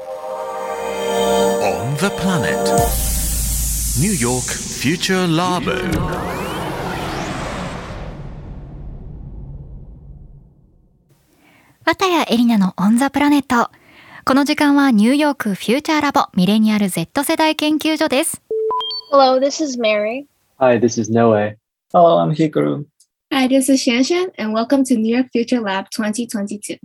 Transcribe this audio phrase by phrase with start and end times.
[0.00, 2.56] On the planet.
[4.00, 5.76] New York Future Labo.
[11.84, 13.70] 綿谷エリナのオンザプラネット。
[14.24, 18.40] この時間はニューヨークフューチャーラボミレニアル Z 世代研究所です。
[19.12, 20.24] Hello, this is Mary.
[20.58, 21.56] Hi, this is Noe.
[21.92, 22.86] Hello, I'm Hikaru.
[23.30, 26.78] Hi, this is Shanshan, and welcome to New York Future Lab 2022.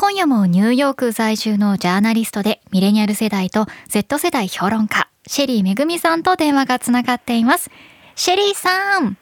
[0.00, 7.68] 今夜もニューヨーク在住のジャーナリストでミレニアル世代と Z 世代評論家シェリーめぐみさんと電話がつながっています。
[8.14, 9.18] シェリーさん、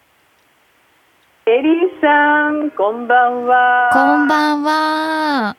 [1.47, 3.91] エリーさん、こんばんは。
[3.91, 5.57] こんばんは。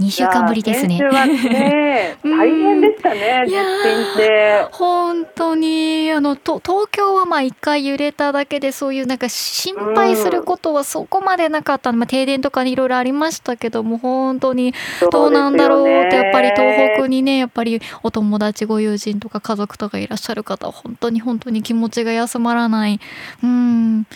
[0.00, 0.98] 2週間ぶりですね。
[0.98, 4.66] ね、う ん大変でしたね、地いやー震で。
[4.70, 14.72] 本当にあのと東京はまあ一回揺れただけでそういうなんか心配することはそこまでなかった、まあ、停電とかいろいろありましたけども本当に
[15.10, 23.00] どうなんだろうってやっぱり東北にねやっぱりお友達ご友人とか家族とかいらっしゃる方は本当に本当に気持ちが休まらない
[23.42, 24.06] うん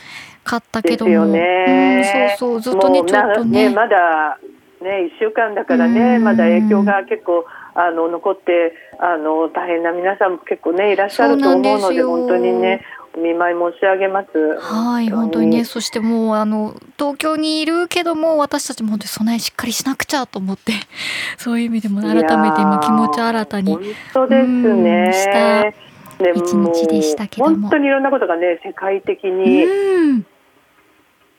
[0.44, 1.64] かったけども、ね。
[1.68, 3.68] うん、そうそうずっとねちょっとね。
[3.68, 4.38] なまだ
[4.82, 6.24] ね、一週間だからね、うん。
[6.24, 7.44] まだ影響が結構
[7.74, 12.84] あの残ってあの大変な皆さんも結構ねいらっしゃると思うので本当にね
[13.16, 14.28] お見舞い申し上げます。
[14.60, 15.64] はい本当にね。
[15.64, 20.72] そしてもうあの東京にいるけども私たちも本当に備えしっかりしなくちゃと思って
[21.38, 25.74] そういう意味でも改めて今気持ち新たに本当ですうんしたね。
[26.18, 27.56] で一日でしたけども。
[27.62, 30.26] 本当にいろんなことがね世界的うにん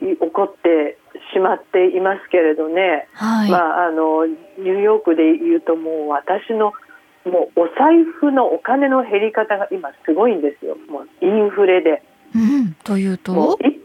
[0.03, 0.97] 起こって
[1.33, 6.73] しまっていますけれどね、はい、まああのニューヨークで言うともう私の
[7.25, 10.75] もうお財布のお金の減り方が今すごいんですよ。
[10.89, 12.03] もうインフレで。
[12.35, 13.57] うん、というと？
[13.61, 13.79] い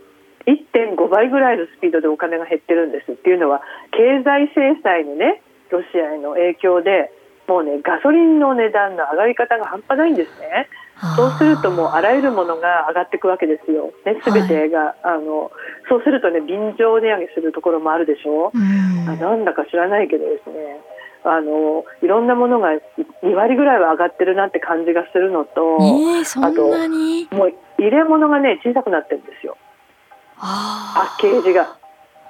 [0.48, 3.12] 1.5倍ぐらいのスピードでお金が減ってるんです。
[3.12, 7.12] っていうのは経済制裁のねロシアへの影響で
[7.46, 10.68] もうねガソリンの値段の上がり方が半端ないんですね。
[11.16, 13.92] そうするともうあらゆるものが上がっていくわけですよ。
[14.04, 15.52] ね、すべてが、あの
[15.88, 18.50] そうするとね便乗値上げするところもあるでしょ？
[18.52, 20.80] うんあなんだか知らないけどですね。
[21.24, 22.70] あのいろんなものが
[23.22, 27.28] 2割ぐらいは上がってるなって感じがするのと、えー、そんなに？
[27.30, 29.56] もう入れ物がね小さくなってるんですよ。
[30.38, 31.76] あパッケージが。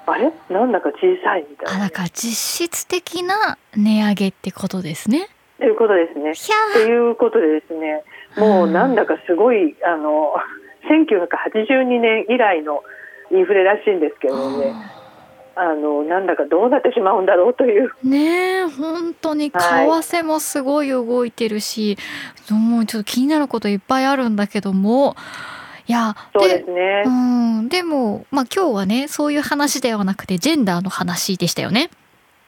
[0.05, 0.31] あれ？
[0.49, 1.85] なんだか小さいみたいな。
[1.85, 5.27] あだから実質的な値上げってことですね
[5.59, 6.33] ということですね。
[6.73, 8.03] ということでですね、
[8.39, 10.33] もうなんだかすごい、あの、
[10.89, 12.83] 1982年以来の
[13.31, 14.73] インフレらしいんですけどね、
[15.55, 17.91] あの、なんだかどうなってしまうんだろうという。
[18.03, 21.97] ねえ本当に為はい替もすごい動いてるし、
[22.49, 25.15] もうちょっと気になることいっぱいあるんだけども
[25.89, 27.09] いやそうですねう。
[27.09, 31.89] ん、でも、まあ、今日はねそういう話ではなくてジェンダーの話でしたよね。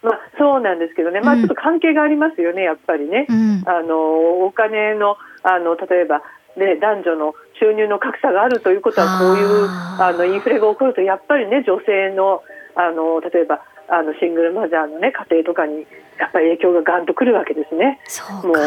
[0.03, 3.25] まあ、そうなんですけどね、まあ、うんちょっと関係がありますよね、やっぱりね。
[3.29, 6.21] うん、あの、お金の、あの、例えば、
[6.57, 12.43] ね、男女の収入の格差があるということは、こういう、あの、インフレが起こると、やっぱりね、女性の、
[12.75, 15.87] あの、例えば、あの、シングルマザーのね、家庭とかに、
[16.19, 17.99] やっぱり影響がガンとくるわけですね。
[18.43, 18.61] もうそうか。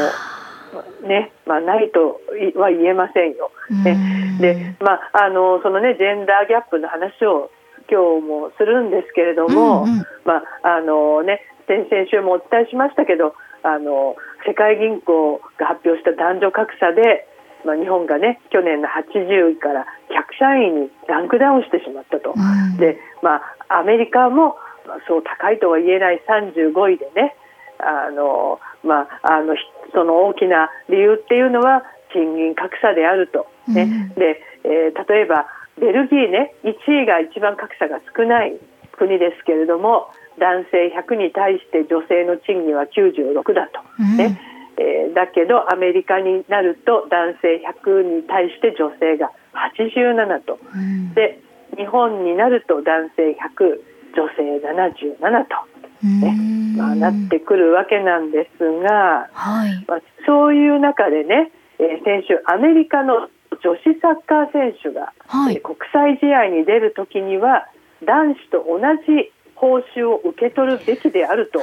[1.07, 2.21] ね、まあ、ないと
[2.59, 3.51] は言えませんよ。
[3.71, 7.51] ねうんで、まあ、あの、そのね、ジェンダーギャップの話を
[7.89, 14.15] 今日もするんですけれども、うんうんまあ、あのね、先々週もお伝えしましたけど、あの、
[14.47, 17.27] 世界銀行が発表した男女格差で、
[17.65, 22.35] まあ、日本がね、去年の80位から100社員にランクダウンしてしまったと。
[22.37, 27.35] うんで、まあ、アメリカも、まあ、そう高いとは言えない35位でね、
[27.79, 29.63] あの、まあ、あの、ひ
[29.95, 33.47] その大きな理由っていうのは賃金格差であると。
[33.69, 33.83] ね。
[33.83, 35.47] うんで、えー例えば、
[35.81, 38.57] ベルギーね、1位が一番格差が少ない
[38.93, 40.09] 国ですけれども、
[40.39, 43.81] 男性100に対して女性の賃金は96だと。
[43.99, 44.41] うんね。
[44.77, 50.59] えーだけどアメリカになると男性100に対して女性が87と。
[50.75, 51.41] うんで
[51.77, 53.81] 日本になると男性100
[54.15, 59.85] 女性77と、ねうんまあ、なってくるわけなんですが、はい。
[59.89, 63.29] まあ、そういう中でね、えー先週アメリカの
[63.63, 67.67] 女子サッカー選手が、はいえー国際試合に出る時には
[68.05, 71.61] 男子と同じ報酬を受け取るべきであると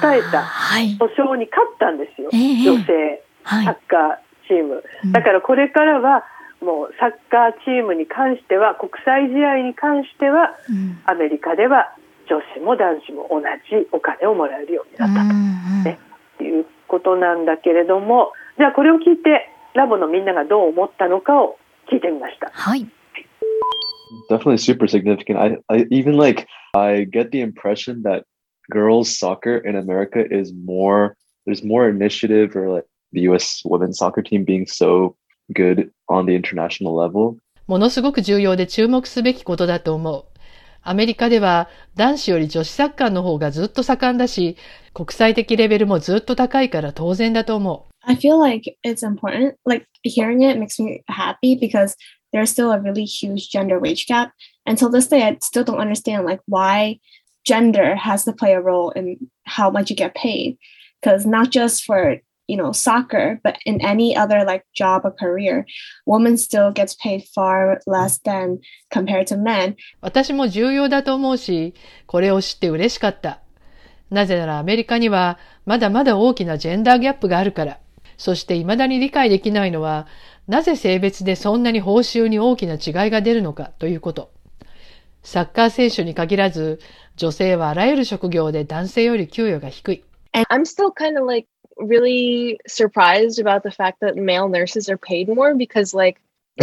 [0.00, 0.96] 訴えたはい。
[0.96, 2.62] 訴訟に勝ったんですよ、ええ。
[2.62, 3.64] 女性はい。
[3.64, 4.16] サッカー
[4.48, 4.82] チーム。
[5.04, 5.12] うん。
[5.12, 6.24] だからこれからは
[6.60, 10.98] もうサッカーチームに関しては国際試合に関してはうん。
[11.04, 11.92] アメリカでは
[12.28, 15.98] 女子も男子も同じお金をもらえるようになったうんね。
[16.38, 21.58] ということなんだけれどもじゃあこれを聞いてラボのみんながどう思ったのかを
[21.90, 22.50] 聞いてみました。
[22.52, 22.86] はい。
[24.29, 25.37] Definitely super significant.
[25.39, 28.25] I, I even like I get the impression that
[28.69, 31.15] girls soccer in America is more
[31.45, 35.15] there's more initiative or like the US women's soccer team being so
[35.53, 37.37] good on the international level.
[37.67, 40.25] ものすごく重要で注目すべきことだと思う。
[40.83, 44.57] アメリカでは男子より女子サッカーの方がずっと盛んだし、
[44.93, 47.91] 国際的レベルもずっと高いから当然だと思う。
[48.03, 49.55] I feel like it's important.
[49.65, 51.95] Like hearing it makes me happy because
[52.35, 54.31] there's still a really huge gender wage gap.
[54.65, 56.99] And till this day, I still don't understand like why
[57.43, 60.57] gender has to play a role in how much you get paid.
[61.01, 65.65] Because not just for you know soccer, but in any other like job or career,
[66.05, 68.59] women still gets paid far less than
[68.91, 69.75] compared to men.
[70.01, 71.73] 私も重要だと思うし、
[72.07, 73.41] これを知って嬉しかった。
[74.09, 77.79] なぜならアメリカにはまだまだ大きなジェンダーギャップがあるから。
[78.16, 80.06] そして未だに理解できないのは、
[80.48, 84.30] なぜ性別でそんなに報酬に大きな違いが出るのかということ。
[85.22, 86.78] サッカー選手に限らず、
[87.16, 90.04] 女性はあらゆる職業で男性より給与が低い。
[90.50, 91.48] I'm still kind of like
[91.78, 96.20] really surprised about the fact that male nurses are paid more because like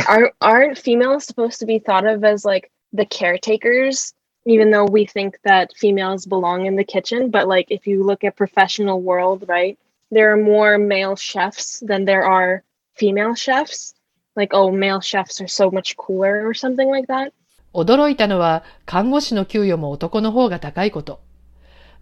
[0.07, 4.13] aren't aren't females supposed to be thought of as like the caretakers
[4.45, 8.23] even though we think that females belong in the kitchen but like if you look
[8.23, 9.77] at professional world right
[10.11, 12.63] there are more male chefs than there are
[12.95, 13.95] female chefs
[14.35, 17.31] like oh male chefs are so much cooler or something like that
[17.73, 21.21] 驚いたのは看護師の給与も男の方が高いこと。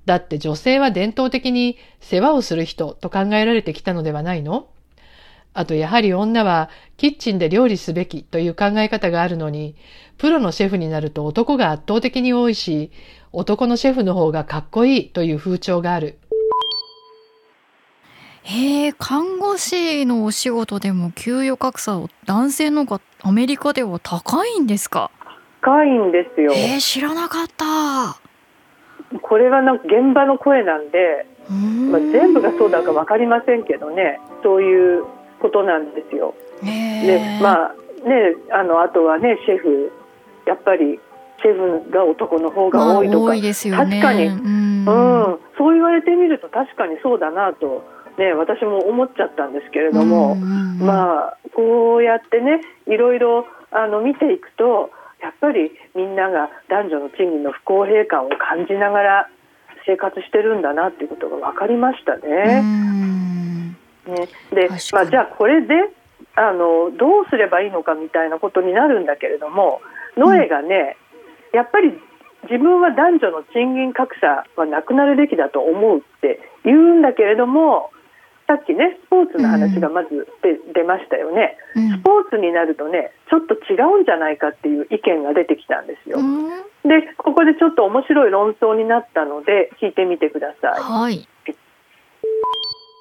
[0.06, 4.68] だって女性は伝統的に世話をする人と考えられてきたのではないの？
[5.54, 9.76] あとやはり女はキッチンで料理すべきという考え方があるのに、
[10.18, 12.92] プロのシェフになると男が圧倒的に多いし、
[13.32, 16.20] 男のシェフの方がかっこいいという風潮がある。
[18.44, 25.12] へえ看護師のお仕事でも給与格差を男性の方がアメリカでは高いんですか？
[25.62, 26.52] 深いんですよ。
[26.54, 28.20] えー、知らなかった。
[29.22, 34.20] これはなんか現場の声なんで、まあ、全部がそうだか分かりませんけどね。
[34.42, 35.06] そういう
[35.40, 36.34] ことなんですよ。
[36.64, 37.74] へでーまあ
[38.08, 39.92] ねあのあとはねシェフ。
[40.48, 41.00] やっぱり
[41.44, 44.02] シェフが男の方が多いとか、まあ多いですよね。
[44.02, 44.26] 確かに。
[44.26, 44.36] うん。
[44.36, 44.92] う
[45.34, 47.84] ん、そう言われてみると確かにそうだなと、
[48.18, 50.86] ね、私も思っちゃったんですけれども、うんうんうん。
[50.86, 54.92] まあこうやってねいろいろあの見ていくと
[55.22, 59.30] やっぱりみんなが男女の賃金の不公平感を感じながら
[59.86, 62.62] 生活してるんだなっていうことが分かりましたうね。
[62.62, 63.72] ん。
[63.72, 65.74] ねでまあ、じゃあこれで
[66.36, 69.82] あのどうすればいいのかみたいなことになるんだけれども
[70.18, 70.98] ノエがね、
[71.54, 71.94] やっぱり
[72.44, 77.92] 自分は男女の賃金格差はなくなるべきだと思うって言うんだけれども
[78.48, 86.20] さっきねスポーツの話がまず出,、出ましたよねうんスポーツになるとねちょっと違うんじゃないかっていう意見が出てきたんですよ。
[86.20, 86.50] うん
[86.84, 90.82] でここでちょっと面白い論争になったので聞いてみてください。
[90.82, 91.28] はい。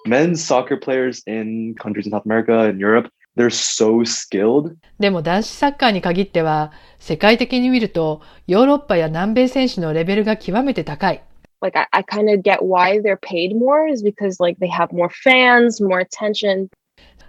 [0.07, 4.75] Men's soccer players in countries in South America and Europe, they're so skilled.
[4.99, 11.23] でも男子サッカーに限っては、世界的に見ると、ヨーロッパや南米選手のレベルが極めて高い。
[11.61, 15.11] Like I, I kind of get why they're paid more is because like they have more
[15.11, 16.69] fans more attention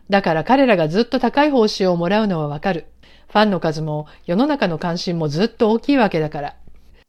[0.09, 2.85] だから彼らがずっと高い報酬をもらうのはわかる。
[3.29, 6.55] ファンの数も世の中の関心もずっと大きいわけだから。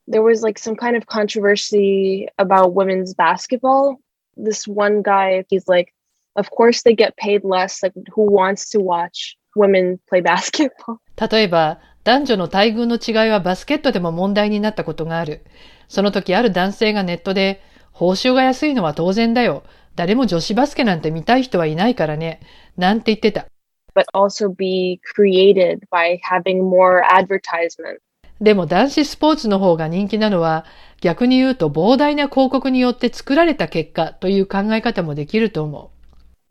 [0.09, 4.01] there was like some kind of controversy about women's basketball.
[4.37, 5.93] This one guy, he's like,
[6.37, 7.83] of course they get paid less.
[7.83, 10.99] Like, who wants to watch women play basketball?
[11.17, 15.45] 例えば、男女の待遇の違いはバスケットでも問題になったことがある。
[15.93, 17.61] その時ある男性がネットで、
[17.93, 19.63] 報酬が安いのは当然だよ。
[19.95, 22.41] 誰も女子バスケなんて見たい人はいないからね。
[22.79, 23.47] なんて言ってた。
[23.95, 27.99] But also be created by having more advertisement.
[28.41, 30.65] でも男子スポーツの方が人気なのは、
[31.03, 35.91] 逆に言うと膨大な広告によって作られた結果という考え方もできると思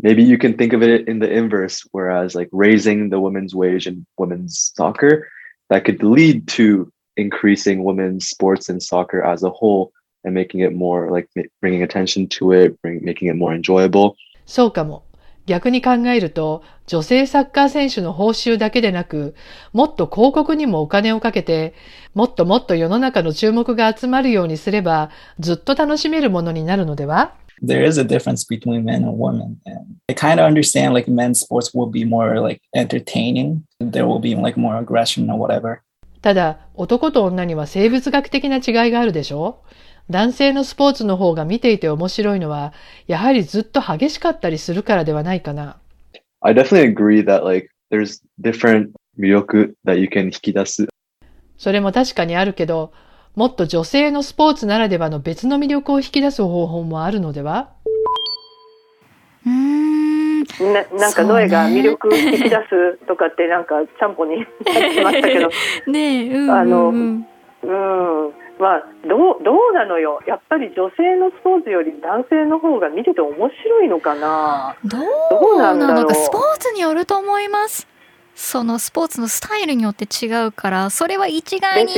[0.03, 0.07] う。
[0.07, 4.03] Maybe you can think of it in the inverse, whereas like raising the women's wage in
[4.19, 5.23] women's soccer,
[5.71, 9.91] that could lead to increasing women's sports and soccer as a whole
[10.23, 11.29] and making it more like
[11.61, 14.15] bringing attention to it, bring, making it more enjoyable.
[14.45, 15.03] そうかも。
[15.47, 19.33] 逆に考えると、女性サッカー選手の報酬だけでなく、
[19.73, 21.73] もっと広告にもお金をかけて、
[22.13, 31.39] もっともっと世の中の注目が集まるようにすれば、ずっと楽しめるものになるのでは there is a difference between men and women and i kind of understand like men's
[31.39, 35.83] sports will be more like entertaining there will be like more aggression or whatever
[36.21, 39.63] ただ、男と女には生物学的な違いがあるでしょ？
[40.09, 42.73] 男性のスポーツの方が見ていて面白いのは、
[43.07, 45.77] やはりずっと激しかったりするからではないかな。
[46.41, 50.87] I definitely agree that like there's different 魅力 that you can 引き出す
[51.57, 52.91] それも確かにあるけど、
[53.35, 57.73] もっと女性のスポーツならではの別の魅力を引き出す方法もあるのでは？
[60.59, 64.45] ななんかノエが魅力引き出すとかってなんかちゃんぽになっ
[64.93, 65.49] てましたけど。
[65.87, 67.25] ねえ、うんうんうん、あのうん。
[68.59, 70.21] まあどうどうなのよ。
[70.27, 74.75] やっぱり女性のスポーツより男性の方が見てて面白いのかな。
[74.83, 75.05] どど
[75.53, 75.57] うう。
[75.59, 77.87] なのかスポーツによると思います。
[78.35, 81.93] そのスポーツのスタイルによって違うからそれは一概に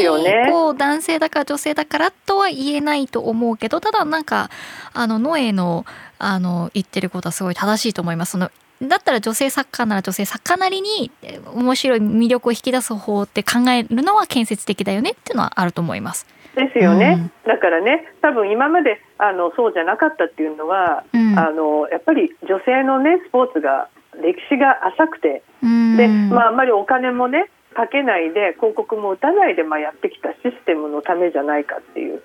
[0.51, 4.49] こう男性だから女性だからとは言えないと思うけどただなんか
[4.93, 5.85] あのノエの
[6.23, 8.33] あの言ってることはすごい正しいと思います。
[8.33, 8.49] その
[8.81, 16.25] だったら女性サッカーなら女性サッカーなりにえ面白い魅力を引き出す方って考えるのは建設的だよねっていうのはあると思います。
[16.55, 21.37] ですよね、だからね多分今まであのそうじゃなかったっていうのは、うん。
[21.37, 23.89] あのやっぱり女性のねスポーツが
[24.21, 25.41] 歴史が浅くて。
[25.63, 25.97] うん。
[25.97, 32.21] で、まあ、あんまりお金もねかけないで広告も打たないで、まあ、やってきたシステムのためじゃないかっていう。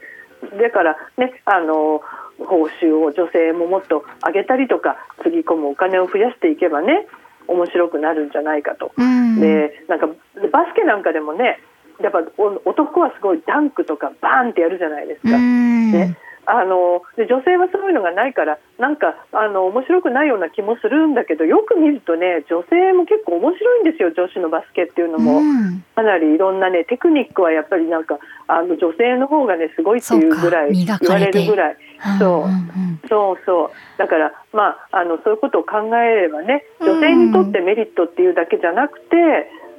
[0.61, 2.03] だからねあの
[2.39, 7.07] 報酬を女性ももっと上げたりとかつぎ込むお金を増やしていけばね
[7.47, 8.93] 面白くなるんじゃないかと。
[8.97, 10.07] うんでなんか
[10.53, 11.61] バスケなんかでもね
[12.01, 15.37] やっぱお男はすごいダンクとかバーンってやるじゃないですか。
[15.37, 16.17] うんね
[16.49, 25.85] あので女性はそういうのがないからなんかあの面白くないような気もするんだけどよく見るとね女性も結構面白いんですよ女子のバスケっていうのも、うん。
[25.95, 31.77] かなりいろんなねテクニックはやっぱりなんかあの女性の方がねすごいっていうぐらい言わかれるぐらい。
[32.19, 32.49] そう。
[32.49, 33.01] んん。
[33.09, 33.71] そうそう。
[33.99, 39.17] だからまああのそういうことを考えればね女性にとってメリットっていうだけじゃなくて、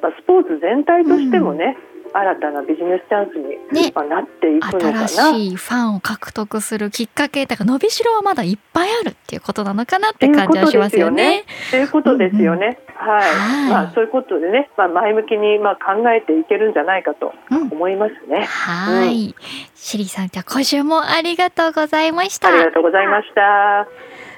[0.01, 1.77] まあ、スポーツ全体としてもね、
[2.13, 5.08] 新たなビジネスチャンスに、ねまあ、なっていくのかな。
[5.08, 11.46] 新しいファンを獲得するきっかけだから伸びしろはまだいっぱいあるっていうことなのかなって感じはしますよね。
[11.72, 12.80] ということですよね。
[12.96, 18.44] はい、はいまあそういうことでね、まあ前向きにまあ考えていけるんじゃないかとうん思いますね。
[18.46, 19.36] はい、
[19.75, 23.88] シリさんじゃあ今週もありがとうございましたありがとうございました。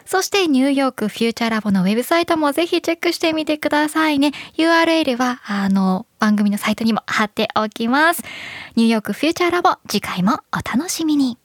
[0.05, 4.31] そしてニューヨークフューチャーラボのウェブサイトもぜひチェックしてみてくださいね。
[4.57, 8.23] URL はあの番組のサイトにも貼っておきます。
[8.75, 11.40] ニューヨークフューチャーラボ次回もお楽しみに。